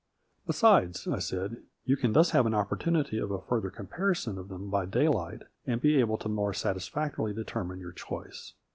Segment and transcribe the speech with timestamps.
[0.47, 4.71] "Besides," I said," you can thus have an opportunity of a further comparison of them
[4.71, 8.55] by daylight, and be able to more satisfactorily determine your choice."